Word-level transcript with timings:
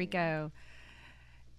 right. 0.00 0.08
Okay. 0.08 0.18
Here 0.18 0.42
we 0.42 0.48
go. 0.48 0.52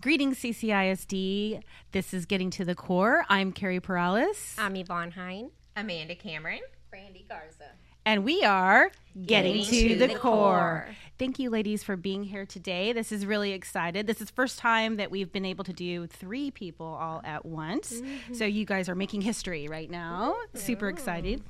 Greetings, 0.01 0.39
CCISD. 0.39 1.61
This 1.91 2.13
is 2.13 2.25
Getting 2.25 2.49
to 2.51 2.65
the 2.65 2.73
Core. 2.75 3.25
I'm 3.29 3.51
Cary 3.51 3.79
Perales. 3.79 4.55
I'm 4.57 4.75
Yvonne 4.75 5.11
Hein. 5.11 5.51
Amanda 5.75 6.15
Cameron. 6.15 6.61
Brandi 6.91 7.27
Garza. 7.27 7.71
And 8.05 8.23
we 8.25 8.43
are 8.43 8.91
getting, 9.25 9.57
getting 9.57 9.65
to, 9.65 9.89
to, 9.89 9.95
the, 9.95 10.07
the 10.07 10.19
core. 10.19 10.31
core. 10.31 10.87
Thank 11.21 11.37
you, 11.37 11.51
ladies, 11.51 11.83
for 11.83 11.95
being 11.95 12.23
here 12.23 12.47
today. 12.47 12.93
This 12.93 13.11
is 13.11 13.27
really 13.27 13.51
excited. 13.51 14.07
This 14.07 14.21
is 14.21 14.31
first 14.31 14.57
time 14.57 14.97
that 14.97 15.11
we've 15.11 15.31
been 15.31 15.45
able 15.45 15.63
to 15.65 15.73
do 15.73 16.07
three 16.07 16.49
people 16.49 16.87
all 16.87 17.21
at 17.23 17.45
once. 17.45 17.93
Mm-hmm. 17.93 18.33
So 18.33 18.45
you 18.45 18.65
guys 18.65 18.89
are 18.89 18.95
making 18.95 19.21
history 19.21 19.67
right 19.67 19.87
now. 19.87 20.35
Super 20.55 20.89
excited. 20.89 21.43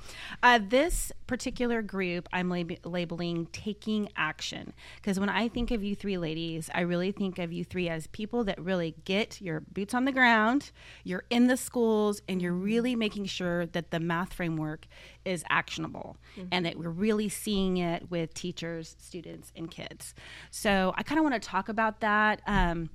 Uh, 0.44 0.60
this 0.62 1.14
particular 1.26 1.82
group, 1.82 2.28
I'm 2.34 2.50
lab- 2.50 2.86
labeling 2.86 3.48
taking 3.54 4.10
action 4.18 4.74
because 4.98 5.22
when 5.22 5.30
I 5.30 5.48
think 5.48 5.72
of 5.72 5.82
you 5.82 5.96
three 5.96 6.18
ladies, 6.18 6.70
I 6.76 6.82
really 6.82 7.14
think 7.14 7.40
of 7.40 7.54
you 7.54 7.64
three 7.64 7.88
as 7.88 8.08
people 8.08 8.44
that 8.44 8.60
really 8.60 8.96
get 9.06 9.40
your 9.40 9.62
boots 9.62 9.94
on 9.94 10.04
the 10.04 10.12
ground. 10.12 10.72
You're 11.06 11.24
in 11.30 11.48
the 11.48 11.56
schools, 11.56 12.22
and 12.28 12.42
you're 12.42 12.52
really 12.52 12.98
making 12.98 13.28
sure 13.28 13.68
that 13.68 13.92
the 13.92 14.02
math 14.02 14.34
framework 14.34 14.86
is 15.24 15.46
actionable 15.50 16.18
mm-hmm. 16.36 16.48
and 16.52 16.66
that 16.66 16.78
we're 16.78 16.90
really 16.90 17.30
seeing 17.30 17.51
it 17.60 18.10
with 18.10 18.34
teachers, 18.34 18.96
students, 19.00 19.52
and 19.56 19.70
kids. 19.70 20.14
So 20.50 20.94
I 20.98 21.04
kind 21.04 21.20
of 21.20 21.24
want 21.24 21.42
to 21.42 21.48
talk 21.48 21.70
about 21.70 22.00
that. 22.02 22.42
Um, 22.48 22.90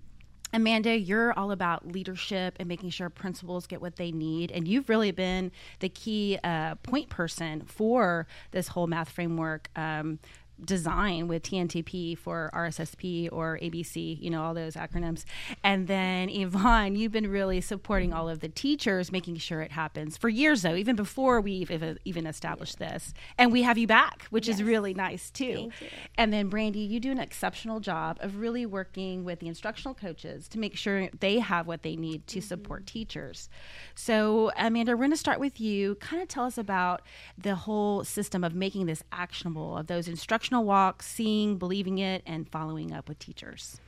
Amanda, 0.52 0.96
you're 0.96 1.32
all 1.38 1.50
about 1.50 1.86
leadership 1.86 2.56
and 2.58 2.68
making 2.68 2.90
sure 2.90 3.10
principals 3.10 3.66
get 3.66 3.80
what 3.80 3.96
they 3.96 4.12
need. 4.12 4.52
And 4.52 4.66
you've 4.66 4.88
really 4.88 5.10
been 5.10 5.50
the 5.80 5.88
key 5.88 6.38
uh, 6.42 6.76
point 6.76 7.08
person 7.08 7.62
for 7.66 8.26
this 8.52 8.68
whole 8.68 8.86
math 8.86 9.10
framework 9.10 9.68
um, 9.76 10.18
design 10.64 11.28
with 11.28 11.42
TNTP 11.42 12.16
for 12.16 12.50
RSSP 12.54 13.28
or 13.30 13.58
ABC, 13.62 14.20
you 14.20 14.30
know, 14.30 14.42
all 14.42 14.54
those 14.54 14.74
acronyms. 14.74 15.24
And 15.62 15.86
then 15.86 16.28
Yvonne, 16.30 16.96
you've 16.96 17.12
been 17.12 17.30
really 17.30 17.60
supporting 17.60 18.12
all 18.12 18.28
of 18.28 18.40
the 18.40 18.48
teachers, 18.48 19.12
making 19.12 19.36
sure 19.36 19.60
it 19.60 19.72
happens 19.72 20.16
for 20.16 20.28
years, 20.28 20.62
though, 20.62 20.74
even 20.74 20.96
before 20.96 21.40
we've 21.40 21.98
even 22.04 22.26
established 22.26 22.76
yeah. 22.80 22.92
this. 22.92 23.14
And 23.38 23.52
we 23.52 23.62
have 23.62 23.78
you 23.78 23.86
back, 23.86 24.26
which 24.30 24.48
yes. 24.48 24.56
is 24.56 24.62
really 24.62 24.94
nice, 24.94 25.30
too. 25.30 25.70
And 26.16 26.32
then, 26.32 26.50
Brandi, 26.50 26.88
you 26.88 27.00
do 27.00 27.10
an 27.10 27.18
exceptional 27.18 27.80
job 27.80 28.18
of 28.20 28.38
really 28.38 28.66
working 28.66 29.24
with 29.24 29.40
the 29.40 29.48
instructional 29.48 29.94
coaches 29.94 30.48
to 30.48 30.58
make 30.58 30.76
sure 30.76 31.08
they 31.20 31.38
have 31.38 31.66
what 31.66 31.82
they 31.82 31.96
need 31.96 32.26
to 32.28 32.38
mm-hmm. 32.38 32.46
support 32.46 32.86
teachers. 32.86 33.48
So, 33.94 34.52
Amanda, 34.56 34.92
we're 34.92 34.98
going 34.98 35.10
to 35.10 35.16
start 35.16 35.40
with 35.40 35.60
you. 35.60 35.96
Kind 35.96 36.22
of 36.22 36.28
tell 36.28 36.44
us 36.44 36.58
about 36.58 37.02
the 37.36 37.54
whole 37.54 38.04
system 38.04 38.42
of 38.42 38.54
making 38.54 38.86
this 38.86 39.02
actionable, 39.12 39.76
of 39.76 39.86
those 39.86 40.08
instructional 40.08 40.45
instructional 40.46 40.64
walk, 40.64 41.02
seeing, 41.02 41.58
believing 41.58 41.98
it, 41.98 42.22
and 42.24 42.48
following 42.48 42.92
up 42.92 43.08
with 43.08 43.18
teachers? 43.18 43.80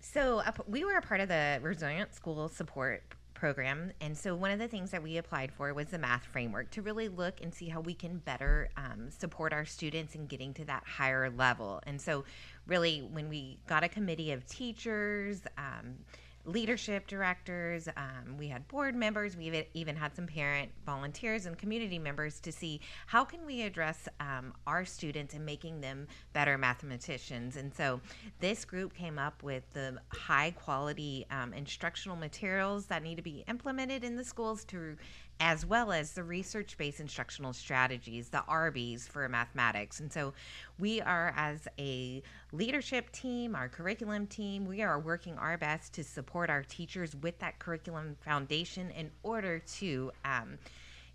So 0.00 0.42
we 0.66 0.82
were 0.82 0.96
a 0.96 1.02
part 1.02 1.20
of 1.20 1.28
the 1.28 1.58
Resilient 1.60 2.14
School 2.14 2.48
Support 2.48 3.02
program. 3.34 3.92
And 4.00 4.16
so, 4.16 4.34
one 4.34 4.50
of 4.50 4.58
the 4.58 4.68
things 4.68 4.90
that 4.92 5.02
we 5.02 5.18
applied 5.18 5.52
for 5.52 5.74
was 5.74 5.88
the 5.88 5.98
math 5.98 6.24
framework 6.24 6.70
to 6.70 6.82
really 6.82 7.08
look 7.08 7.42
and 7.42 7.52
see 7.52 7.68
how 7.68 7.80
we 7.80 7.92
can 7.92 8.16
better 8.18 8.70
um, 8.78 9.10
support 9.10 9.52
our 9.52 9.66
students 9.66 10.14
in 10.14 10.26
getting 10.26 10.54
to 10.54 10.64
that 10.64 10.84
higher 10.86 11.28
level. 11.28 11.82
And 11.86 12.00
so, 12.00 12.24
really, 12.66 13.00
when 13.00 13.28
we 13.28 13.58
got 13.66 13.84
a 13.84 13.88
committee 13.88 14.32
of 14.32 14.46
teachers, 14.46 15.42
um, 15.58 15.96
leadership 16.44 17.06
directors. 17.06 17.88
Um, 17.96 18.36
we 18.38 18.48
had 18.48 18.66
board 18.68 18.94
members. 18.94 19.36
We 19.36 19.66
even 19.74 19.96
had 19.96 20.14
some 20.14 20.26
parent 20.26 20.70
volunteers 20.84 21.46
and 21.46 21.56
community 21.56 21.98
members 21.98 22.40
to 22.40 22.52
see 22.52 22.80
how 23.06 23.24
can 23.24 23.46
we 23.46 23.62
address 23.62 24.08
um, 24.20 24.52
our 24.66 24.84
students 24.84 25.34
and 25.34 25.44
making 25.44 25.80
them 25.80 26.06
better 26.32 26.58
mathematicians. 26.58 27.56
And 27.56 27.74
so 27.74 28.00
this 28.40 28.64
group 28.64 28.94
came 28.94 29.18
up 29.18 29.42
with 29.42 29.64
the 29.72 29.98
high 30.08 30.50
quality 30.50 31.26
um, 31.30 31.52
instructional 31.52 32.16
materials 32.16 32.86
that 32.86 33.02
need 33.02 33.16
to 33.16 33.22
be 33.22 33.44
implemented 33.48 34.04
in 34.04 34.16
the 34.16 34.24
schools 34.24 34.64
to 34.66 34.96
as 35.40 35.66
well 35.66 35.92
as 35.92 36.12
the 36.12 36.22
research 36.22 36.76
based 36.76 37.00
instructional 37.00 37.52
strategies, 37.52 38.28
the 38.28 38.42
RBs 38.48 39.08
for 39.08 39.28
mathematics. 39.28 40.00
And 40.00 40.12
so 40.12 40.32
we 40.78 41.00
are, 41.00 41.32
as 41.36 41.66
a 41.78 42.22
leadership 42.52 43.10
team, 43.12 43.54
our 43.54 43.68
curriculum 43.68 44.26
team, 44.26 44.66
we 44.66 44.82
are 44.82 44.98
working 44.98 45.36
our 45.38 45.58
best 45.58 45.92
to 45.94 46.04
support 46.04 46.50
our 46.50 46.62
teachers 46.62 47.16
with 47.16 47.38
that 47.40 47.58
curriculum 47.58 48.16
foundation 48.20 48.90
in 48.90 49.10
order 49.22 49.58
to 49.58 50.12
um, 50.24 50.58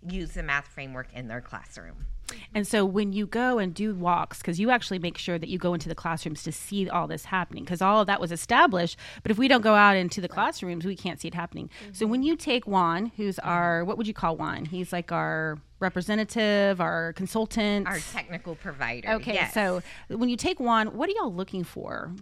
use 0.08 0.32
the 0.32 0.42
math 0.42 0.68
framework 0.68 1.08
in 1.14 1.28
their 1.28 1.40
classroom. 1.40 2.06
And 2.54 2.66
so 2.66 2.84
when 2.84 3.12
you 3.12 3.26
go 3.26 3.58
and 3.58 3.74
do 3.74 3.94
walks, 3.94 4.38
because 4.38 4.58
you 4.58 4.70
actually 4.70 4.98
make 4.98 5.18
sure 5.18 5.38
that 5.38 5.48
you 5.48 5.58
go 5.58 5.74
into 5.74 5.88
the 5.88 5.94
classrooms 5.94 6.42
to 6.44 6.52
see 6.52 6.88
all 6.88 7.06
this 7.06 7.26
happening, 7.26 7.64
because 7.64 7.82
all 7.82 8.00
of 8.00 8.06
that 8.06 8.20
was 8.20 8.32
established. 8.32 8.96
But 9.22 9.30
if 9.30 9.38
we 9.38 9.48
don't 9.48 9.62
go 9.62 9.74
out 9.74 9.96
into 9.96 10.20
the 10.20 10.28
classrooms, 10.28 10.84
we 10.84 10.96
can't 10.96 11.20
see 11.20 11.28
it 11.28 11.34
happening. 11.34 11.70
Mm-hmm. 11.82 11.92
So 11.94 12.06
when 12.06 12.22
you 12.22 12.36
take 12.36 12.66
Juan, 12.66 13.12
who's 13.16 13.38
our, 13.38 13.84
what 13.84 13.98
would 13.98 14.06
you 14.06 14.14
call 14.14 14.36
Juan? 14.36 14.64
He's 14.64 14.92
like 14.92 15.12
our 15.12 15.58
representative, 15.80 16.80
our 16.80 17.12
consultant, 17.14 17.86
our 17.86 17.98
technical 18.12 18.54
provider. 18.54 19.10
Okay, 19.12 19.34
yes. 19.34 19.54
so 19.54 19.82
when 20.08 20.28
you 20.28 20.36
take 20.36 20.60
Juan, 20.60 20.88
what 20.88 21.08
are 21.08 21.12
y'all 21.12 21.32
looking 21.32 21.64
for? 21.64 22.12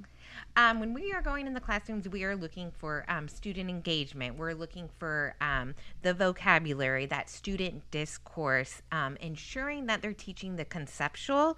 Um, 0.59 0.81
when 0.81 0.93
we 0.93 1.13
are 1.13 1.23
going 1.23 1.47
in 1.47 1.55
the 1.55 1.61
classrooms, 1.61 2.09
we 2.09 2.25
are 2.25 2.35
looking 2.35 2.73
for 2.73 3.05
um, 3.07 3.29
student 3.29 3.71
engagement. 3.71 4.37
We're 4.37 4.55
looking 4.55 4.89
for 4.99 5.37
um, 5.41 5.77
the 6.03 6.13
vocabulary, 6.13 7.07
that 7.07 7.31
student 7.31 7.89
discourse, 7.93 8.83
um, 8.91 9.17
ensuring 9.21 9.87
that 9.87 10.03
they're 10.03 10.13
teaching 10.13 10.57
the 10.57 10.65
conceptual 10.65 11.57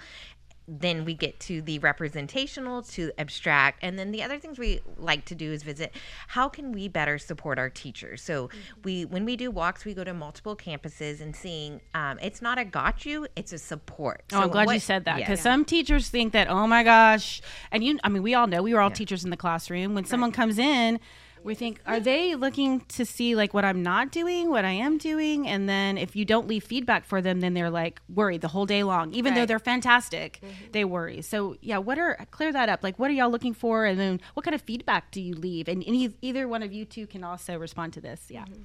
then 0.79 1.05
we 1.05 1.15
get 1.15 1.41
to 1.41 1.61
the 1.63 1.79
representational 1.81 2.83
to 2.83 3.11
abstract 3.19 3.79
and 3.83 3.99
then 3.99 4.13
the 4.13 4.23
other 4.23 4.39
things 4.39 4.59
we 4.59 4.81
like 4.97 5.25
to 5.25 5.35
do 5.35 5.53
is 5.53 5.65
visit 5.65 5.93
how 6.29 6.49
can 6.49 6.71
we 6.71 6.87
better 6.87 7.19
support 7.19 7.59
our 7.59 7.69
teachers 7.69 8.23
so 8.23 8.47
mm-hmm. 8.47 8.59
we 8.85 9.05
when 9.05 9.25
we 9.25 9.37
do 9.37 9.51
walks 9.51 9.85
we 9.85 9.93
go 9.93 10.05
to 10.05 10.15
multiple 10.15 10.55
campuses 10.55 11.21
and 11.21 11.35
seeing 11.35 11.81
um, 11.95 12.19
it's 12.23 12.41
not 12.41 12.57
a 12.57 12.65
got 12.65 13.05
you 13.05 13.27
it's 13.35 13.53
a 13.53 13.59
support 13.59 14.23
so 14.31 14.39
oh 14.39 14.43
i'm 14.43 14.49
glad 14.51 14.67
what, 14.67 14.75
you 14.75 14.81
said 14.81 15.05
that 15.05 15.17
because 15.17 15.41
yeah. 15.41 15.43
some 15.43 15.65
teachers 15.65 16.09
think 16.09 16.33
that 16.33 16.49
oh 16.49 16.67
my 16.69 16.85
gosh 16.85 17.43
and 17.73 17.83
you 17.83 17.99
i 18.05 18.09
mean 18.09 18.23
we 18.23 18.35
all 18.35 18.47
know 18.47 18.63
we 18.63 18.73
were 18.73 18.81
all 18.81 18.91
yeah. 18.91 18.95
teachers 18.95 19.25
in 19.25 19.31
the 19.31 19.37
classroom 19.37 19.95
when 19.95 20.05
right. 20.05 20.09
someone 20.09 20.31
comes 20.31 20.59
in 20.59 21.01
we 21.43 21.55
think 21.55 21.81
are 21.87 22.01
they 22.01 22.35
looking 22.35 22.81
to 22.81 23.05
see 23.05 23.35
like 23.35 23.55
what 23.55 23.65
i'm 23.65 23.83
not 23.83 24.11
doing 24.11 24.51
what 24.51 24.65
i 24.65 24.71
am 24.71 24.99
doing? 24.99 25.49
And 25.49 25.69
then 25.69 25.99
if 25.99 26.15
you 26.17 26.25
don't 26.25 26.47
leave 26.47 26.65
feedback 26.65 27.05
for 27.05 27.21
them 27.23 27.41
then 27.41 27.55
they're 27.55 27.71
like 27.71 28.01
worried 28.09 28.41
the 28.41 28.49
whole 28.49 28.67
day 28.67 28.83
long 28.83 29.13
even 29.13 29.33
right. 29.33 29.41
though 29.41 29.47
they're 29.47 29.59
fantastic 29.59 30.41
mm-hmm. 30.43 30.71
they 30.73 30.85
worry. 30.85 31.23
So 31.23 31.57
yeah 31.61 31.79
what 31.79 31.99
are 31.99 32.17
clear 32.31 32.53
that 32.53 32.69
up. 32.69 32.83
Like 32.83 32.99
what 32.99 33.11
are 33.11 33.15
y'all 33.15 33.31
looking 33.31 33.55
for? 33.55 33.85
And 33.85 33.99
then 33.99 34.21
what 34.35 34.45
kind 34.45 34.55
of 34.55 34.63
feedback 34.63 35.11
do 35.11 35.21
you 35.21 35.35
leave? 35.35 35.69
And 35.69 35.83
any, 35.87 36.15
either 36.23 36.47
one 36.49 36.63
of 36.63 36.73
you 36.73 36.85
two 36.85 37.07
can 37.07 37.25
also 37.25 37.59
respond 37.59 37.93
to 37.95 38.01
this. 38.01 38.27
Yeah. 38.29 38.45
Mm-hmm. 38.45 38.63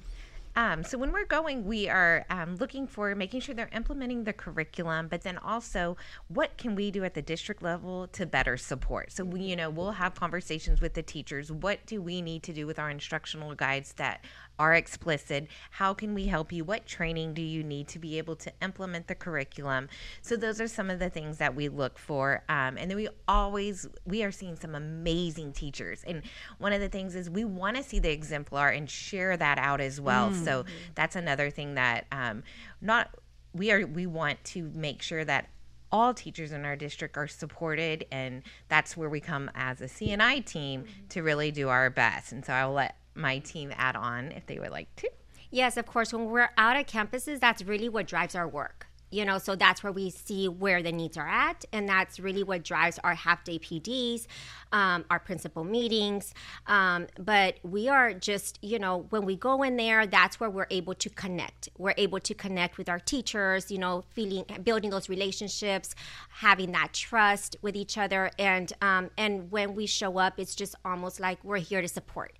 Um, 0.56 0.82
so 0.82 0.96
when 0.96 1.12
we're 1.12 1.26
going, 1.26 1.66
we 1.66 1.88
are 1.88 2.24
um, 2.30 2.56
looking 2.56 2.86
for 2.86 3.14
making 3.14 3.40
sure 3.40 3.54
they're 3.54 3.68
implementing 3.74 4.24
the 4.24 4.32
curriculum, 4.32 5.06
but 5.08 5.20
then 5.20 5.36
also 5.36 5.98
what 6.28 6.56
can 6.56 6.74
we 6.74 6.90
do 6.90 7.04
at 7.04 7.12
the 7.12 7.20
district 7.20 7.62
level 7.62 8.08
to 8.08 8.24
better 8.24 8.56
support? 8.56 9.12
So 9.12 9.22
we, 9.22 9.40
you 9.40 9.56
know, 9.56 9.68
we'll 9.68 9.92
have 9.92 10.14
conversations 10.14 10.80
with 10.80 10.94
the 10.94 11.02
teachers. 11.02 11.52
What 11.52 11.84
do 11.84 12.00
we 12.00 12.22
need 12.22 12.42
to 12.44 12.54
do 12.54 12.66
with 12.66 12.78
our 12.78 12.88
instructional 12.88 13.54
guides 13.54 13.92
that 13.94 14.24
are 14.58 14.74
explicit. 14.74 15.48
How 15.70 15.94
can 15.94 16.14
we 16.14 16.26
help 16.26 16.52
you? 16.52 16.64
What 16.64 16.86
training 16.86 17.34
do 17.34 17.42
you 17.42 17.62
need 17.62 17.88
to 17.88 17.98
be 17.98 18.18
able 18.18 18.36
to 18.36 18.52
implement 18.62 19.06
the 19.06 19.14
curriculum? 19.14 19.88
So 20.22 20.36
those 20.36 20.60
are 20.60 20.68
some 20.68 20.90
of 20.90 20.98
the 20.98 21.10
things 21.10 21.38
that 21.38 21.54
we 21.54 21.68
look 21.68 21.98
for. 21.98 22.42
Um, 22.48 22.76
and 22.78 22.90
then 22.90 22.96
we 22.96 23.08
always 23.28 23.86
we 24.04 24.22
are 24.22 24.32
seeing 24.32 24.56
some 24.56 24.74
amazing 24.74 25.52
teachers. 25.52 26.02
And 26.06 26.22
one 26.58 26.72
of 26.72 26.80
the 26.80 26.88
things 26.88 27.14
is 27.14 27.28
we 27.28 27.44
want 27.44 27.76
to 27.76 27.82
see 27.82 27.98
the 27.98 28.10
exemplar 28.10 28.68
and 28.68 28.88
share 28.88 29.36
that 29.36 29.58
out 29.58 29.80
as 29.80 30.00
well. 30.00 30.30
Mm. 30.30 30.44
So 30.44 30.64
that's 30.94 31.16
another 31.16 31.50
thing 31.50 31.74
that 31.74 32.06
um, 32.12 32.42
not 32.80 33.14
we 33.52 33.70
are 33.70 33.86
we 33.86 34.06
want 34.06 34.42
to 34.44 34.70
make 34.74 35.02
sure 35.02 35.24
that 35.24 35.48
all 35.92 36.12
teachers 36.12 36.52
in 36.52 36.64
our 36.64 36.76
district 36.76 37.16
are 37.16 37.28
supported 37.28 38.04
and 38.10 38.42
that's 38.68 38.96
where 38.96 39.08
we 39.08 39.20
come 39.20 39.50
as 39.54 39.80
a 39.80 39.86
cni 39.86 40.44
team 40.44 40.82
mm-hmm. 40.82 41.06
to 41.08 41.22
really 41.22 41.50
do 41.50 41.68
our 41.68 41.88
best 41.88 42.32
and 42.32 42.44
so 42.44 42.52
i'll 42.52 42.72
let 42.72 42.96
my 43.16 43.38
team 43.38 43.72
add 43.76 43.96
on 43.96 44.32
if 44.32 44.46
they 44.46 44.58
would 44.58 44.70
like 44.70 44.94
to. 44.96 45.10
Yes, 45.50 45.76
of 45.76 45.86
course. 45.86 46.12
When 46.12 46.26
we're 46.26 46.50
out 46.56 46.76
at 46.76 46.88
campuses, 46.88 47.40
that's 47.40 47.62
really 47.62 47.88
what 47.88 48.06
drives 48.06 48.34
our 48.34 48.48
work. 48.48 48.85
You 49.10 49.24
know, 49.24 49.38
so 49.38 49.54
that's 49.54 49.82
where 49.82 49.92
we 49.92 50.10
see 50.10 50.48
where 50.48 50.82
the 50.82 50.90
needs 50.92 51.16
are 51.16 51.28
at, 51.28 51.64
and 51.72 51.88
that's 51.88 52.18
really 52.18 52.42
what 52.42 52.64
drives 52.64 52.98
our 53.04 53.14
half 53.14 53.44
day 53.44 53.58
PDs, 53.58 54.26
um, 54.72 55.04
our 55.10 55.20
principal 55.20 55.62
meetings. 55.62 56.34
Um, 56.66 57.06
but 57.18 57.58
we 57.62 57.88
are 57.88 58.12
just, 58.12 58.58
you 58.62 58.78
know, 58.78 59.06
when 59.10 59.24
we 59.24 59.36
go 59.36 59.62
in 59.62 59.76
there, 59.76 60.06
that's 60.06 60.40
where 60.40 60.50
we're 60.50 60.66
able 60.70 60.94
to 60.94 61.08
connect. 61.08 61.68
We're 61.78 61.94
able 61.96 62.18
to 62.20 62.34
connect 62.34 62.78
with 62.78 62.88
our 62.88 62.98
teachers, 62.98 63.70
you 63.70 63.78
know, 63.78 64.04
feeling, 64.10 64.44
building 64.64 64.90
those 64.90 65.08
relationships, 65.08 65.94
having 66.28 66.72
that 66.72 66.92
trust 66.92 67.56
with 67.62 67.76
each 67.76 67.96
other, 67.96 68.30
and 68.38 68.72
um, 68.82 69.10
and 69.16 69.50
when 69.52 69.74
we 69.74 69.86
show 69.86 70.18
up, 70.18 70.40
it's 70.40 70.54
just 70.54 70.74
almost 70.84 71.20
like 71.20 71.38
we're 71.44 71.58
here 71.58 71.80
to 71.80 71.88
support 71.88 72.32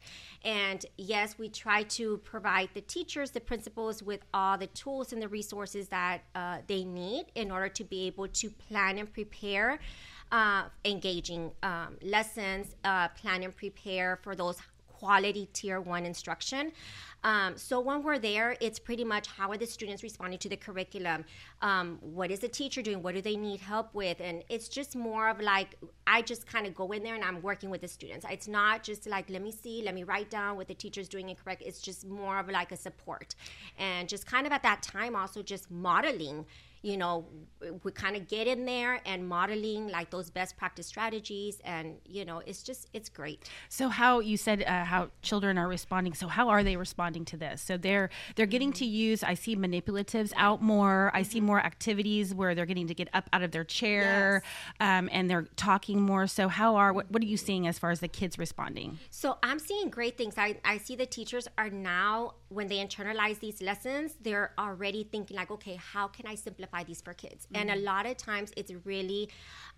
and 0.47 0.87
yes, 0.97 1.39
we 1.39 1.49
try 1.49 1.83
to 1.83 2.19
provide 2.19 2.69
the 2.73 2.81
teachers, 2.81 3.33
the 3.33 3.41
principals, 3.41 4.01
with 4.01 4.21
all 4.33 4.57
the 4.57 4.69
tools 4.69 5.13
and 5.13 5.21
the 5.21 5.27
resources 5.27 5.89
that 5.89 6.23
uh, 6.37 6.56
they 6.67 6.85
need 6.85 7.27
in 7.35 7.51
order 7.51 7.69
to 7.69 7.85
be 7.85 8.07
able 8.07 8.29
to 8.29 8.51
plan 8.51 8.99
and 8.99 9.13
prepare 9.13 9.79
uh, 10.33 10.65
engaging 10.85 11.53
um, 11.63 11.97
lessons, 12.03 12.75
uh, 12.85 13.09
plan 13.09 13.43
and 13.43 13.55
prepare 13.57 14.19
for 14.23 14.35
those 14.35 14.59
quality 14.99 15.49
tier 15.53 15.81
one 15.81 16.05
instruction. 16.07 16.73
Um, 17.25 17.57
so 17.57 17.81
when 17.81 18.03
we're 18.05 18.19
there, 18.19 18.57
it's 18.61 18.79
pretty 18.79 19.05
much 19.05 19.27
how 19.27 19.51
are 19.51 19.57
the 19.57 19.67
students 19.67 20.03
responding 20.03 20.39
to 20.39 20.49
the 20.49 20.57
curriculum? 20.57 21.25
Um, 21.61 21.99
what 22.01 22.31
is 22.31 22.41
the 22.41 22.49
teacher 22.49 22.83
doing? 22.83 23.03
What 23.03 23.15
do 23.15 23.21
they 23.21 23.37
need 23.37 23.61
help 23.61 23.89
with? 23.95 24.19
And 24.21 24.45
it's 24.49 24.69
just 24.69 24.95
more 24.95 25.29
of 25.29 25.41
like, 25.41 25.71
I 26.07 26.23
just 26.23 26.47
kind 26.47 26.67
of 26.67 26.75
go 26.75 26.93
in 26.93 27.03
there 27.03 27.17
and 27.17 27.25
I'm 27.25 27.43
working 27.43 27.69
with 27.71 27.81
the 27.81 27.89
students. 27.89 28.25
It's 28.31 28.49
not 28.49 28.85
just 28.85 29.07
like, 29.07 29.29
let 29.29 29.43
me 29.43 29.51
see, 29.51 29.83
let 29.83 29.95
me 29.95 30.05
write 30.05 30.31
down 30.31 30.57
what 30.57 30.69
the 30.69 30.75
teacher's 30.75 31.09
doing 31.09 31.29
incorrect. 31.29 31.63
It's 31.65 31.81
just 31.81 32.07
more 32.07 32.39
of 32.39 32.49
like 32.49 32.71
a 32.71 32.77
support. 32.77 33.35
And 33.79 34.09
just 34.09 34.25
kind 34.27 34.47
of 34.47 34.53
at 34.53 34.63
that 34.63 34.83
time, 34.83 35.17
also 35.17 35.43
just 35.43 35.71
modeling 35.71 36.47
you 36.87 36.97
know, 36.97 37.27
we 37.83 37.91
kind 37.91 38.15
of 38.15 38.29
get 38.29 38.47
in 38.47 38.65
there 38.65 39.01
and 39.05 39.27
modeling 39.27 39.89
like 39.89 40.09
those 40.09 40.31
best 40.31 40.57
practice 40.57 40.87
strategies. 40.87 41.59
And, 41.65 41.97
you 42.05 42.25
know, 42.25 42.41
it's 42.47 42.63
just, 42.63 42.89
it's 42.93 43.09
great. 43.09 43.51
So 43.69 43.89
how 43.89 44.21
you 44.21 44.37
said 44.37 44.63
uh, 44.63 44.85
how 44.85 45.09
children 45.21 45.59
are 45.59 45.67
responding. 45.67 46.15
So 46.15 46.29
how 46.29 46.49
are 46.49 46.63
they 46.63 46.77
responding 46.77 47.25
to 47.25 47.37
this? 47.37 47.61
So 47.61 47.77
they're, 47.77 48.09
they're 48.37 48.47
getting 48.47 48.73
to 48.75 48.85
use, 48.85 49.25
I 49.25 49.35
see 49.35 49.57
manipulatives 49.57 50.33
out 50.37 50.63
more. 50.63 51.11
I 51.13 51.23
see 51.23 51.41
more 51.41 51.59
activities 51.59 52.33
where 52.33 52.55
they're 52.55 52.67
getting 52.67 52.87
to 52.87 52.95
get 52.95 53.09
up 53.13 53.29
out 53.33 53.43
of 53.43 53.51
their 53.51 53.65
chair 53.65 54.43
yes. 54.45 54.79
um, 54.79 55.09
and 55.11 55.29
they're 55.29 55.49
talking 55.57 56.01
more. 56.01 56.29
So 56.29 56.47
how 56.47 56.77
are, 56.77 56.93
what, 56.93 57.11
what 57.11 57.21
are 57.21 57.27
you 57.27 57.37
seeing 57.37 57.67
as 57.67 57.81
far 57.81 57.91
as 57.91 57.99
the 57.99 58.09
kids 58.09 58.39
responding? 58.39 59.01
So 59.11 59.39
I'm 59.43 59.59
seeing 59.59 59.91
great 59.91 60.17
things. 60.17 60.35
I, 60.39 60.59
I 60.65 60.79
see 60.79 60.95
the 60.95 61.07
teachers 61.07 61.49
are 61.59 61.71
now, 61.71 62.35
when 62.49 62.69
they 62.69 62.77
internalize 62.77 63.41
these 63.41 63.61
lessons, 63.61 64.13
they're 64.21 64.53
already 64.57 65.03
thinking 65.03 65.37
like, 65.37 65.51
okay, 65.51 65.75
how 65.75 66.07
can 66.07 66.29
I 66.29 66.37
simplify 66.37 66.76
these 66.85 67.01
for 67.01 67.15
kids. 67.15 67.47
Mm-hmm. 67.47 67.57
And 67.57 67.71
a 67.79 67.83
lot 67.83 68.07
of 68.07 68.17
times 68.17 68.53
it's 68.57 68.73
really 68.85 69.31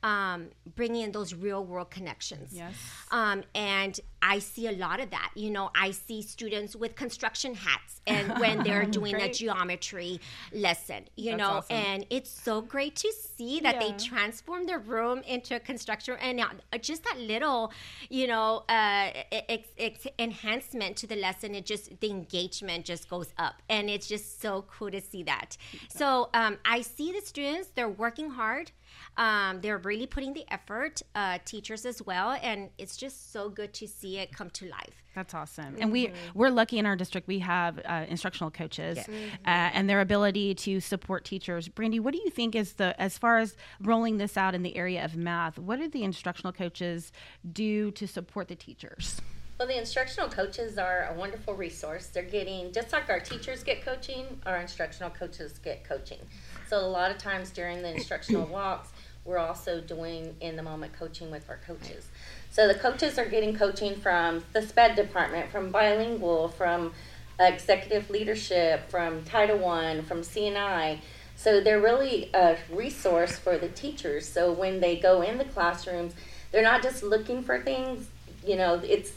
um, 0.02 0.48
bringing 0.76 1.02
in 1.02 1.12
those 1.12 1.34
real 1.34 1.64
world 1.64 1.90
connections. 1.90 2.52
Yes. 2.52 2.74
Um, 3.10 3.42
and 3.54 3.98
I 4.22 4.38
see 4.38 4.68
a 4.68 4.72
lot 4.72 5.00
of 5.00 5.10
that. 5.10 5.30
You 5.34 5.50
know, 5.50 5.70
I 5.74 5.90
see 5.90 6.22
students 6.22 6.76
with 6.76 6.94
construction 6.94 7.54
hats 7.54 8.00
and 8.06 8.38
when 8.38 8.62
they're 8.62 8.84
doing 8.98 9.16
a 9.16 9.32
geometry 9.32 10.20
lesson, 10.52 11.04
you 11.16 11.32
That's 11.32 11.38
know, 11.38 11.50
awesome. 11.50 11.76
and 11.76 12.06
it's 12.10 12.30
so 12.30 12.60
great 12.60 12.96
to 12.96 13.12
see 13.38 13.60
that 13.60 13.76
yeah. 13.76 13.80
they 13.80 13.92
transform 13.92 14.66
their 14.66 14.80
room 14.80 15.22
into 15.26 15.54
a 15.56 15.60
construction 15.60 16.16
and 16.20 16.40
uh, 16.40 16.78
just 16.78 17.04
that 17.04 17.18
little, 17.18 17.72
you 18.10 18.26
know, 18.26 18.64
uh, 18.68 19.10
ex- 19.32 19.68
ex- 19.78 20.06
enhancement 20.18 20.96
to 20.96 21.06
the 21.06 21.16
lesson. 21.16 21.54
It 21.54 21.64
just, 21.64 22.00
the 22.00 22.10
engagement 22.10 22.84
just 22.84 23.08
goes 23.08 23.32
up. 23.38 23.62
And 23.68 23.88
it's 23.88 24.08
just 24.08 24.40
so 24.42 24.64
cool 24.68 24.90
to 24.90 25.00
see 25.00 25.22
that. 25.22 25.56
So 25.88 26.28
um, 26.34 26.58
I 26.64 26.82
see 26.82 27.12
the 27.12 27.20
students, 27.20 27.70
they're 27.74 27.88
working 27.88 28.30
hard. 28.30 28.72
Um, 29.16 29.60
they're 29.60 29.78
really 29.78 30.06
putting 30.06 30.32
the 30.32 30.44
effort, 30.50 31.02
uh, 31.14 31.38
teachers 31.44 31.84
as 31.84 32.00
well, 32.02 32.38
and 32.42 32.70
it's 32.78 32.96
just 32.96 33.32
so 33.32 33.48
good 33.48 33.74
to 33.74 33.88
see 33.88 34.18
it 34.18 34.32
come 34.32 34.50
to 34.50 34.66
life. 34.66 35.02
That's 35.14 35.34
awesome, 35.34 35.72
mm-hmm. 35.72 35.82
and 35.82 35.92
we 35.92 36.06
mm-hmm. 36.06 36.38
we're 36.38 36.50
lucky 36.50 36.78
in 36.78 36.86
our 36.86 36.94
district. 36.94 37.26
We 37.26 37.40
have 37.40 37.80
uh, 37.84 38.04
instructional 38.08 38.52
coaches, 38.52 38.98
yeah. 38.98 39.04
mm-hmm. 39.04 39.34
uh, 39.44 39.70
and 39.74 39.90
their 39.90 40.00
ability 40.00 40.54
to 40.54 40.80
support 40.80 41.24
teachers. 41.24 41.68
Brandi, 41.68 41.98
what 41.98 42.14
do 42.14 42.20
you 42.24 42.30
think 42.30 42.54
is 42.54 42.74
the 42.74 42.98
as 43.00 43.18
far 43.18 43.38
as 43.38 43.56
rolling 43.80 44.18
this 44.18 44.36
out 44.36 44.54
in 44.54 44.62
the 44.62 44.76
area 44.76 45.04
of 45.04 45.16
math? 45.16 45.58
What 45.58 45.80
do 45.80 45.88
the 45.88 46.04
instructional 46.04 46.52
coaches 46.52 47.10
do 47.50 47.90
to 47.92 48.06
support 48.06 48.46
the 48.46 48.54
teachers? 48.54 49.20
Well, 49.58 49.66
the 49.66 49.76
instructional 49.76 50.28
coaches 50.28 50.78
are 50.78 51.08
a 51.12 51.18
wonderful 51.18 51.52
resource. 51.52 52.06
They're 52.06 52.22
getting, 52.22 52.70
just 52.70 52.92
like 52.92 53.10
our 53.10 53.18
teachers 53.18 53.64
get 53.64 53.84
coaching, 53.84 54.40
our 54.46 54.58
instructional 54.58 55.10
coaches 55.10 55.58
get 55.58 55.82
coaching. 55.82 56.20
So, 56.68 56.78
a 56.78 56.86
lot 56.86 57.10
of 57.10 57.18
times 57.18 57.50
during 57.50 57.82
the 57.82 57.92
instructional 57.92 58.46
walks, 58.52 58.90
we're 59.24 59.38
also 59.38 59.80
doing 59.80 60.36
in 60.40 60.54
the 60.54 60.62
moment 60.62 60.92
coaching 60.92 61.32
with 61.32 61.50
our 61.50 61.58
coaches. 61.66 62.06
So, 62.52 62.68
the 62.68 62.74
coaches 62.74 63.18
are 63.18 63.24
getting 63.24 63.56
coaching 63.56 63.96
from 63.96 64.44
the 64.52 64.62
SPED 64.62 64.94
department, 64.94 65.50
from 65.50 65.72
bilingual, 65.72 66.50
from 66.50 66.92
executive 67.40 68.10
leadership, 68.10 68.88
from 68.88 69.24
Title 69.24 69.58
One, 69.58 70.02
from 70.02 70.20
CNI. 70.20 71.00
So, 71.34 71.60
they're 71.60 71.80
really 71.80 72.30
a 72.32 72.58
resource 72.70 73.36
for 73.36 73.58
the 73.58 73.68
teachers. 73.70 74.28
So, 74.28 74.52
when 74.52 74.78
they 74.78 74.94
go 74.94 75.22
in 75.22 75.36
the 75.36 75.46
classrooms, 75.46 76.14
they're 76.52 76.62
not 76.62 76.80
just 76.80 77.02
looking 77.02 77.42
for 77.42 77.60
things, 77.60 78.06
you 78.46 78.54
know, 78.54 78.80
it's 78.84 79.10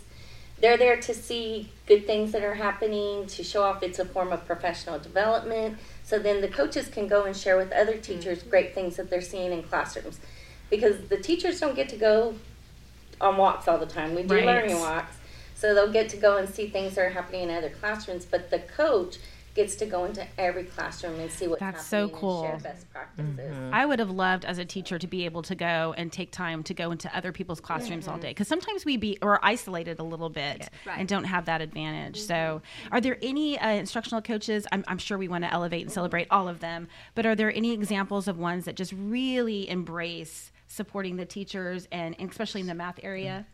they're 0.62 0.78
there 0.78 0.98
to 0.98 1.14
see 1.14 1.70
good 1.88 2.06
things 2.06 2.32
that 2.32 2.44
are 2.44 2.54
happening, 2.54 3.26
to 3.26 3.44
show 3.44 3.64
off 3.64 3.82
it's 3.82 4.00
a 4.00 4.06
form 4.06 4.32
of 4.32 4.46
professional 4.46 5.00
development. 5.00 5.78
So 6.04 6.20
then 6.20 6.40
the 6.42 6.48
coaches 6.48 6.88
can 6.88 7.08
go 7.08 7.26
and 7.26 7.36
share 7.36 7.58
with 7.58 7.72
other 7.72 7.98
teachers 7.98 8.40
mm-hmm. 8.40 8.50
great 8.50 8.76
things 8.76 8.96
that 8.98 9.10
they're 9.10 9.22
seeing 9.22 9.52
in 9.52 9.64
classrooms. 9.64 10.20
Because 10.70 11.08
the 11.08 11.18
teachers 11.18 11.60
don't 11.60 11.76
get 11.76 11.90
to 11.90 11.98
go 11.98 12.36
on 13.20 13.38
walks 13.38 13.68
all 13.68 13.80
the 13.80 13.86
time. 13.86 14.16
We 14.16 14.24
do 14.24 14.36
right. 14.36 14.46
learning 14.46 14.80
walks. 14.80 15.18
So 15.56 15.74
they'll 15.74 15.92
get 15.92 16.10
to 16.10 16.18
go 16.18 16.38
and 16.38 16.48
see 16.48 16.68
things 16.68 16.96
that 16.96 17.06
are 17.06 17.10
happening 17.10 17.50
in 17.50 17.52
other 17.52 17.70
classrooms. 17.70 18.26
But 18.26 18.52
the 18.52 18.60
coach 18.60 19.18
gets 19.54 19.76
to 19.76 19.86
go 19.86 20.06
into 20.06 20.26
every 20.38 20.64
classroom 20.64 21.20
and 21.20 21.32
see 21.32 21.48
what's 21.48 21.60
That's 21.60 21.90
happening 21.90 22.14
so 22.14 22.20
cool. 22.20 22.44
and 22.46 22.62
share 22.62 22.72
best 22.72 22.90
practices. 22.92 23.40
Mm-hmm. 23.40 23.74
I 23.74 23.86
would 23.86 24.00
have 24.00 24.10
loved 24.10 24.46
as 24.46 24.58
a 24.58 24.66
teacher 24.66 24.98
to 24.98 25.08
be 25.08 25.26
able 25.26 25.42
to 25.44 25.56
go 25.56 25.94
and 25.98 26.12
take 26.12 26.32
time 26.32 26.64
to 26.64 26.74
go 26.74 26.92
into 26.92 27.16
other 27.16 27.32
people's 27.32 27.60
classrooms 27.60 28.06
mm-hmm. 28.06 28.14
all 28.14 28.20
day 28.20 28.30
because 28.30 28.48
sometimes 28.48 28.86
we 28.86 28.98
be 28.98 29.18
or 29.22 29.44
isolated 29.44 30.00
a 30.00 30.04
little 30.04 30.30
bit 30.30 30.60
yeah, 30.60 30.68
right. 30.86 31.00
and 31.00 31.08
don't 31.08 31.26
have 31.26 31.46
that 31.46 31.62
advantage. 31.62 32.20
Mm-hmm. 32.20 32.28
So, 32.28 32.62
are 32.92 33.02
there 33.02 33.18
any 33.22 33.60
uh, 33.60 33.70
instructional 33.70 34.22
coaches? 34.22 34.66
I'm, 34.72 34.84
I'm 34.88 34.98
sure 34.98 35.18
we 35.18 35.28
want 35.28 35.44
to 35.44 35.52
elevate 35.52 35.82
and 35.82 35.92
celebrate 35.92 36.28
all 36.32 36.48
of 36.48 36.60
them, 36.60 36.88
but 37.16 37.26
are 37.26 37.36
there 37.36 37.54
any 37.54 37.72
examples 37.72 38.28
of 38.28 38.38
ones 38.38 38.66
that 38.66 38.76
just 38.76 38.94
really 38.94 39.70
embrace 39.70 40.52
supporting 40.68 41.18
the 41.18 41.26
teachers 41.26 41.88
and, 41.92 42.16
and 42.18 42.30
especially 42.30 42.62
in 42.62 42.68
the 42.68 42.74
math 42.74 43.00
area? 43.04 43.46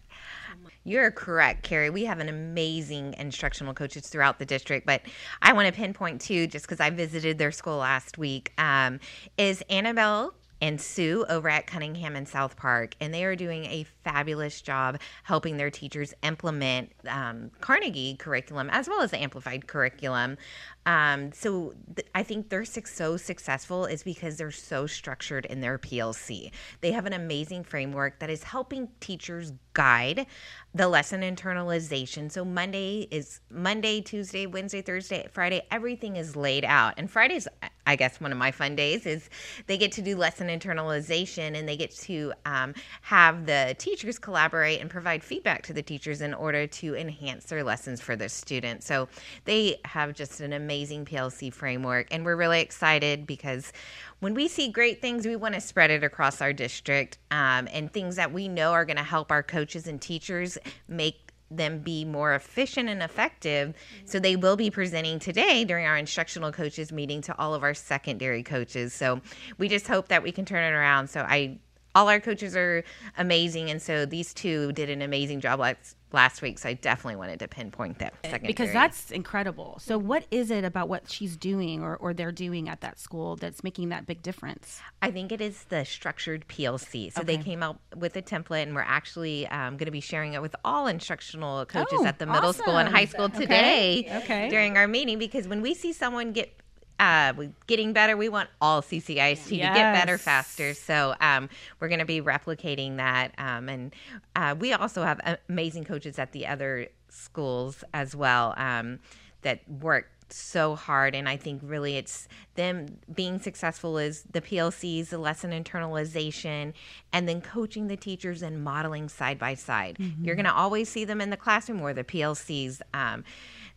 You're 0.84 1.12
correct, 1.12 1.64
Cary. 1.64 1.90
We 1.90 2.06
have 2.06 2.20
an 2.20 2.30
amazing 2.30 3.16
instructional 3.18 3.74
coaches 3.74 4.08
throughout 4.08 4.40
the 4.40 4.46
district, 4.46 4.86
but 4.86 5.02
I 5.42 5.54
want 5.54 5.68
to 5.68 5.74
pinpoint 5.74 6.22
two 6.22 6.48
just 6.48 6.66
because 6.66 6.80
I 6.80 6.90
visited 6.90 7.38
their 7.38 7.52
school 7.52 7.78
last 7.78 8.18
week. 8.18 8.54
Um, 8.58 9.00
is 9.38 9.62
Annabelle 9.70 10.34
and 10.62 10.82
Sue 10.82 11.26
over 11.30 11.50
at 11.50 11.68
Cunningham 11.68 12.16
and 12.16 12.28
South 12.28 12.56
Park, 12.56 12.96
and 13.00 13.14
they 13.14 13.24
are 13.24 13.36
doing 13.36 13.66
a 13.66 13.86
fabulous 14.04 14.62
job 14.62 15.00
helping 15.24 15.58
their 15.58 15.70
teachers 15.70 16.14
implement 16.24 16.92
um, 17.08 17.52
Carnegie 17.62 18.16
curriculum 18.16 18.70
as 18.72 18.88
well 18.88 19.02
as 19.02 19.12
the 19.12 19.22
amplified 19.22 19.68
curriculum. 19.68 20.38
Um, 20.86 21.32
so 21.34 21.74
th- 21.96 22.08
I 22.16 22.24
think 22.24 22.50
they're 22.50 22.66
so 22.66 23.18
successful 23.18 23.86
is 23.86 24.04
because 24.04 24.38
they're 24.38 24.52
so 24.52 24.88
structured 24.88 25.46
in 25.46 25.62
their 25.62 25.78
PLC. 25.78 26.52
They 26.82 26.92
have 26.94 27.06
an 27.06 27.14
amazing 27.14 27.64
framework 27.64 28.20
that 28.20 28.30
is 28.30 28.44
helping 28.44 28.88
teachers 29.00 29.52
guide 29.78 30.26
the 30.74 30.88
lesson 30.88 31.22
internalization. 31.22 32.32
So 32.32 32.44
Monday 32.44 33.08
is 33.12 33.42
Monday, 33.50 34.02
Tuesday, 34.02 34.46
Wednesday, 34.46 34.82
Thursday, 34.82 35.28
Friday, 35.32 35.62
everything 35.72 36.16
is 36.16 36.36
laid 36.36 36.66
out. 36.66 36.96
And 36.98 37.10
Friday's, 37.10 37.48
I 37.86 37.96
guess, 37.96 38.20
one 38.20 38.32
of 38.32 38.38
my 38.40 38.52
fun 38.52 38.76
days 38.76 39.06
is 39.06 39.30
they 39.68 39.78
get 39.78 39.92
to 39.94 40.02
do 40.02 40.16
lesson 40.16 40.48
internalization 40.48 41.56
and 41.56 41.70
they 41.70 41.78
get 41.78 41.92
to 41.98 42.34
um, 42.46 42.74
have 43.02 43.46
the 43.46 43.76
teachers 43.78 44.20
collaborate 44.20 44.82
and 44.82 44.90
provide 44.90 45.24
feedback 45.24 45.64
to 45.64 45.74
the 45.74 45.84
teachers 45.84 46.22
in 46.22 46.34
order 46.34 46.68
to 46.68 46.96
enhance 46.96 47.46
their 47.46 47.64
lessons 47.64 48.02
for 48.02 48.16
the 48.16 48.30
students. 48.30 48.86
So 48.88 49.08
they 49.46 49.80
have 49.86 50.14
just 50.14 50.42
an 50.42 50.54
amazing 50.54 51.06
PLC 51.06 51.54
framework. 51.54 52.08
And 52.12 52.26
we're 52.26 52.36
really 52.36 52.62
excited 52.62 53.28
because 53.28 53.72
when 54.20 54.34
we 54.34 54.48
see 54.48 54.70
great 54.70 55.02
things, 55.02 55.26
we 55.26 55.36
want 55.36 55.54
to 55.56 55.62
spread 55.62 55.92
it 55.92 56.04
across 56.04 56.42
our 56.42 56.54
district 56.54 57.18
um, 57.32 57.68
and 57.72 57.92
things 57.92 58.16
that 58.16 58.34
we 58.34 58.48
know 58.48 58.72
are 58.72 58.86
going 58.86 58.98
to 58.98 59.04
help 59.04 59.32
our 59.32 59.44
coaches 59.44 59.88
and 59.88 60.02
teachers 60.02 60.58
make 60.88 61.28
them 61.50 61.80
be 61.80 62.04
more 62.04 62.34
efficient 62.34 62.90
and 62.90 63.02
effective. 63.02 63.74
So 64.06 64.20
they 64.20 64.36
will 64.36 64.58
be 64.58 64.70
presenting 64.70 65.20
today 65.20 65.64
during 65.64 65.86
our 65.86 65.98
instructional 65.98 66.52
coaches 66.52 66.92
meeting 66.92 67.22
to 67.22 67.38
all 67.38 67.54
of 67.54 67.64
our 67.64 67.74
secondary 67.74 68.44
coaches. 68.44 68.94
So 68.94 69.22
we 69.58 69.70
just 69.70 69.88
hope 69.88 70.10
that 70.10 70.24
we 70.24 70.32
can 70.32 70.46
turn 70.46 70.64
it 70.64 70.76
around. 70.76 71.10
So 71.10 71.22
I 71.22 71.60
all 71.98 72.10
our 72.10 72.20
coaches 72.20 72.56
are 72.56 72.84
amazing 73.18 73.72
and 73.72 73.82
so 73.82 74.06
these 74.06 74.32
two 74.32 74.72
did 74.74 74.88
an 74.88 75.02
amazing 75.02 75.40
job 75.40 75.60
last, 75.60 75.98
last 76.14 76.44
week 76.44 76.60
so 76.60 76.70
i 76.70 76.74
definitely 76.74 77.16
wanted 77.16 77.40
to 77.40 77.48
pinpoint 77.48 77.98
that 77.98 78.14
secondary. 78.24 78.48
because 78.48 78.72
that's 78.72 79.10
incredible 79.10 79.80
so 79.82 79.98
what 79.98 80.24
is 80.30 80.52
it 80.52 80.64
about 80.64 80.88
what 80.88 81.10
she's 81.10 81.36
doing 81.36 81.82
or, 81.82 81.96
or 81.96 82.14
they're 82.14 82.32
doing 82.32 82.70
at 82.70 82.82
that 82.82 83.00
school 83.00 83.36
that's 83.36 83.64
making 83.64 83.90
that 83.90 84.06
big 84.06 84.22
difference 84.22 84.80
i 85.02 85.10
think 85.10 85.32
it 85.32 85.42
is 85.42 85.64
the 85.66 85.84
structured 85.84 86.48
plc 86.48 87.12
so 87.12 87.22
okay. 87.22 87.36
they 87.36 87.44
came 87.44 87.64
out 87.64 87.80
with 87.96 88.16
a 88.16 88.22
template 88.22 88.64
and 88.64 88.76
we're 88.76 88.82
actually 88.82 89.48
um, 89.48 89.76
going 89.76 89.86
to 89.86 89.92
be 89.92 90.00
sharing 90.00 90.34
it 90.34 90.42
with 90.42 90.56
all 90.64 90.86
instructional 90.86 91.66
coaches 91.66 92.00
oh, 92.02 92.06
at 92.06 92.20
the 92.20 92.28
middle 92.28 92.50
awesome. 92.50 92.62
school 92.62 92.78
and 92.78 92.90
high 92.90 93.06
school 93.06 93.30
today 93.30 94.06
okay. 94.08 94.18
okay. 94.18 94.50
during 94.50 94.78
our 94.78 94.88
meeting 94.88 95.18
because 95.18 95.48
when 95.48 95.64
we 95.64 95.74
see 95.74 95.92
someone 95.92 96.32
get 96.32 96.54
uh, 97.00 97.34
getting 97.68 97.94
better. 97.94 98.18
We 98.18 98.30
want 98.30 98.50
all 98.62 98.82
CCISD 98.82 99.18
yes. 99.18 99.48
to 99.48 99.56
get 99.56 99.94
better 99.94 100.18
faster. 100.18 100.74
So 100.74 101.16
um, 101.22 101.50
we're 101.80 101.90
going 101.90 102.00
to 102.00 102.06
be 102.06 102.22
replicating 102.22 102.98
that. 102.98 103.34
Um, 103.38 103.70
and 103.70 103.96
uh, 104.36 104.56
we 104.58 104.74
also 104.74 105.04
have 105.04 105.40
amazing 105.50 105.86
coaches 105.86 106.18
at 106.20 106.32
the 106.32 106.48
other 106.48 106.88
schools 107.10 107.84
as 107.94 108.16
well 108.16 108.54
um, 108.58 109.00
that 109.42 109.68
work 109.70 110.10
so 110.30 110.76
hard 110.76 111.16
and 111.16 111.30
i 111.30 111.38
think 111.38 111.62
really 111.64 111.96
it's 111.96 112.28
them 112.56 112.86
being 113.14 113.40
successful 113.40 113.98
is 113.98 114.24
the 114.32 114.42
plcs 114.42 115.08
the 115.08 115.18
lesson 115.18 115.52
internalization 115.52 116.74
and 117.14 117.30
then 117.30 117.40
coaching 117.40 117.88
the 117.88 117.96
teachers 117.96 118.42
and 118.42 118.62
modeling 118.62 119.08
side 119.08 119.40
by 119.40 119.54
side 119.54 119.98
you're 120.22 120.36
going 120.36 120.46
to 120.46 120.54
always 120.54 120.90
see 120.90 121.06
them 121.06 121.22
in 121.22 121.30
the 121.30 121.38
classroom 121.38 121.82
or 121.82 121.94
the 121.94 122.04
plcs 122.04 122.82
um, 122.94 123.24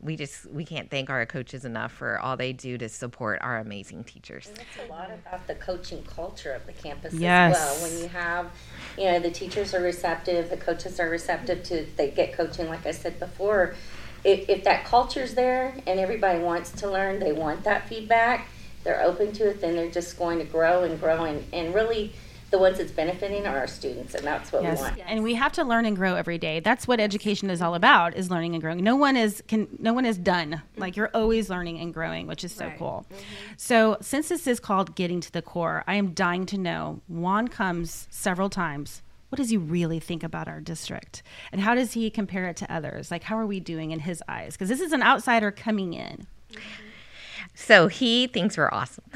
we 0.02 0.16
just 0.16 0.50
we 0.50 0.64
can't 0.64 0.90
thank 0.90 1.10
our 1.10 1.24
coaches 1.26 1.64
enough 1.64 1.92
for 1.92 2.18
all 2.20 2.36
they 2.36 2.52
do 2.52 2.78
to 2.78 2.88
support 2.88 3.38
our 3.42 3.58
amazing 3.58 4.04
teachers 4.04 4.48
And 4.48 4.58
It's 4.58 4.88
a 4.88 4.90
lot 4.90 5.10
about 5.10 5.46
the 5.46 5.54
coaching 5.56 6.02
culture 6.04 6.52
of 6.52 6.66
the 6.66 6.72
campus 6.72 7.14
Yes. 7.14 7.56
as 7.56 7.80
well. 7.82 7.90
When 7.90 7.98
you 8.02 8.08
have, 8.08 8.50
you 8.96 9.04
know, 9.04 9.18
the 9.20 9.30
teachers 9.30 9.74
are 9.74 9.82
receptive, 9.82 10.48
the 10.48 10.56
coaches 10.56 10.98
are 11.00 11.08
receptive 11.08 11.62
to, 11.64 11.86
they 11.96 12.10
get 12.10 12.32
coaching, 12.32 12.68
like 12.68 12.86
I 12.86 12.92
said 12.92 13.18
before. 13.18 13.74
If, 14.24 14.48
if 14.48 14.64
that 14.64 14.84
culture's 14.84 15.34
there 15.34 15.74
and 15.86 15.98
everybody 15.98 16.40
wants 16.40 16.72
to 16.72 16.90
learn, 16.90 17.20
they 17.20 17.32
want 17.32 17.64
that 17.64 17.88
feedback, 17.88 18.48
they're 18.84 19.02
open 19.02 19.32
to 19.32 19.50
it, 19.50 19.60
then 19.60 19.76
they're 19.76 19.90
just 19.90 20.18
going 20.18 20.38
to 20.38 20.44
grow 20.44 20.84
and 20.84 20.98
grow. 21.00 21.24
And, 21.24 21.44
and 21.52 21.74
really, 21.74 22.12
the 22.50 22.58
ones 22.58 22.78
that's 22.78 22.90
benefiting 22.90 23.46
are 23.46 23.58
our 23.58 23.66
students, 23.66 24.14
and 24.14 24.24
that's 24.26 24.52
what 24.52 24.62
Yes. 24.62 24.78
we 24.78 24.82
want. 24.82 25.00
And 25.06 25.22
we 25.22 25.34
have 25.34 25.52
to 25.52 25.64
learn 25.64 25.84
and 25.84 25.96
grow 25.96 26.16
every 26.16 26.36
day. 26.38 26.60
That's 26.60 26.88
what 26.88 26.98
education 27.00 27.48
is 27.50 27.62
all 27.62 27.74
about 27.74 28.16
is 28.16 28.30
learning 28.30 28.54
and 28.54 28.62
growing. 28.62 28.82
No 28.82 28.96
one 28.96 29.16
is 29.16 29.42
can 29.46 29.68
no 29.78 29.92
one 29.92 30.04
is 30.04 30.18
done. 30.18 30.52
Mm-hmm. 30.52 30.80
Like 30.80 30.96
you're 30.96 31.10
always 31.14 31.48
learning 31.48 31.78
and 31.78 31.94
growing, 31.94 32.26
which 32.26 32.42
is 32.44 32.52
so 32.52 32.66
Right. 32.66 32.78
cool. 32.78 33.06
Mm-hmm. 33.10 33.22
So 33.56 33.96
since 34.00 34.28
this 34.28 34.46
is 34.46 34.58
called 34.60 34.94
getting 34.96 35.20
to 35.20 35.30
the 35.32 35.42
core, 35.42 35.84
I 35.86 35.94
am 35.94 36.12
dying 36.12 36.44
to 36.46 36.58
know. 36.58 37.00
Juan 37.08 37.48
comes 37.48 38.08
several 38.10 38.50
times. 38.50 39.02
What 39.28 39.36
does 39.36 39.50
he 39.50 39.56
really 39.56 40.00
think 40.00 40.24
about 40.24 40.48
our 40.48 40.60
district? 40.60 41.22
And 41.52 41.60
how 41.60 41.76
does 41.76 41.92
he 41.92 42.10
compare 42.10 42.48
it 42.48 42.56
to 42.56 42.72
others? 42.72 43.10
Like 43.12 43.22
how 43.22 43.38
are 43.38 43.46
we 43.46 43.60
doing 43.60 43.92
in 43.92 44.00
his 44.00 44.22
eyes? 44.26 44.54
Because 44.54 44.68
this 44.68 44.80
is 44.80 44.92
an 44.92 45.02
outsider 45.04 45.52
coming 45.52 45.94
in. 45.94 46.26
Mm-hmm. 46.52 46.60
So 47.54 47.86
he 47.88 48.26
thinks 48.26 48.56
we're 48.56 48.70
awesome. 48.72 49.04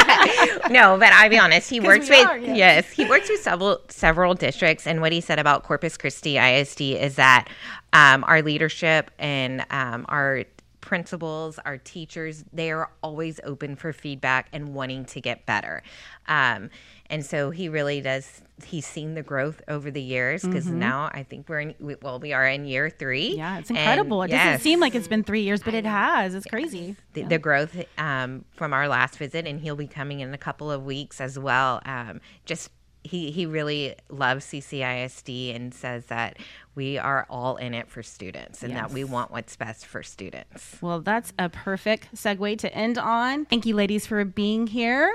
no, 0.70 0.98
but 0.98 1.12
I'll 1.12 1.30
be 1.30 1.38
honest. 1.38 1.68
He 1.70 1.80
works 1.80 2.08
with 2.08 2.26
are, 2.26 2.38
yes. 2.38 2.56
yes. 2.56 2.90
he 2.90 3.04
works 3.04 3.28
with 3.28 3.40
several 3.40 3.80
several 3.88 4.34
districts, 4.34 4.86
and 4.86 5.00
what 5.00 5.12
he 5.12 5.20
said 5.20 5.38
about 5.38 5.64
Corpus 5.64 5.96
Christi 5.96 6.38
ISD 6.38 6.80
is 6.80 7.16
that 7.16 7.48
um, 7.92 8.24
our 8.24 8.42
leadership 8.42 9.10
and 9.18 9.64
um, 9.70 10.04
our 10.08 10.44
principals, 10.80 11.58
our 11.64 11.78
teachers, 11.78 12.44
they 12.52 12.70
are 12.70 12.90
always 13.02 13.40
open 13.44 13.76
for 13.76 13.92
feedback 13.92 14.48
and 14.52 14.74
wanting 14.74 15.04
to 15.06 15.20
get 15.20 15.46
better. 15.46 15.82
Um, 16.26 16.70
and 17.10 17.24
so 17.26 17.50
he 17.50 17.68
really 17.68 18.00
does. 18.00 18.40
He's 18.64 18.86
seen 18.86 19.14
the 19.14 19.22
growth 19.22 19.60
over 19.68 19.90
the 19.90 20.00
years 20.02 20.42
because 20.42 20.66
now 20.66 21.10
I 21.12 21.22
think 21.22 21.48
we're 21.48 21.60
in. 21.60 21.74
we- 21.80 21.96
Well, 22.00 22.18
we 22.20 22.32
are 22.32 22.46
in 22.46 22.64
year 22.66 22.88
three. 22.90 23.30
Mm-hmm. 23.30 23.38
Yeah, 23.38 23.58
it's 23.58 23.70
and 23.70 23.78
incredible. 23.78 24.22
it 24.22 24.30
yes 24.30 24.44
doesn't 24.46 24.60
seem 24.62 24.80
like 24.80 24.94
it's 24.94 25.08
been 25.08 25.24
three 25.24 25.42
years, 25.42 25.62
but 25.62 25.74
it 25.74 25.84
has. 25.86 26.34
It's 26.34 26.46
crazy. 26.46 26.96
the, 27.14 27.22
the 27.22 27.38
growth 27.38 27.76
um, 27.98 28.44
from 28.52 28.72
our 28.72 28.86
last 28.88 29.16
visit, 29.18 29.46
and 29.46 29.60
he'll 29.60 29.76
be 29.76 29.86
coming 29.86 30.20
in 30.20 30.32
a 30.34 30.38
couple 30.38 30.70
of 30.70 30.84
weeks 30.84 31.20
as 31.20 31.38
well. 31.38 31.80
Um, 31.84 32.20
just 32.44 32.70
he 33.02 33.30
he 33.30 33.46
really 33.46 33.94
loves 34.10 34.44
CCISD 34.44 35.56
and 35.56 35.72
says 35.72 36.04
that 36.06 36.36
we 36.74 36.98
are 36.98 37.26
all 37.30 37.56
in 37.56 37.72
it 37.74 37.88
for 37.88 38.02
students 38.02 38.62
and 38.62 38.76
that 38.76 38.90
we 38.90 39.04
want 39.04 39.30
what's 39.30 39.56
best 39.56 39.86
for 39.86 40.02
students. 40.02 40.76
Well, 40.82 41.00
that's 41.00 41.32
a 41.38 41.48
perfect 41.48 42.14
segue 42.14 42.58
to 42.58 42.74
end 42.74 42.98
on. 42.98 43.46
Thank 43.46 43.64
you, 43.66 43.74
ladies, 43.74 44.06
for 44.06 44.22
being 44.26 44.66
here. 44.66 45.10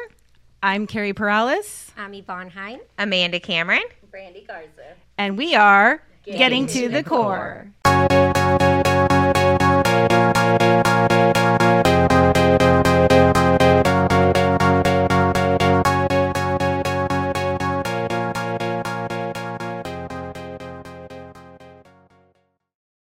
I'm 0.65 0.87
Cary 0.87 1.13
Perales, 1.13 1.91
I'm 1.95 2.15
Yvonne 2.15 2.49
Hein. 2.49 2.79
Amanda 2.97 3.39
Cameron. 3.39 3.83
Brandi 4.11 4.47
Garza. 4.47 4.95
and 5.15 5.37
we 5.37 5.53
are 5.53 6.01
getting, 6.23 6.39
Getting 6.39 6.65
to, 6.65 6.73
to 6.73 6.89
the 6.89 7.03
the 7.03 7.03
core. 7.07 7.67